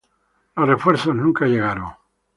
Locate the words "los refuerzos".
0.55-1.13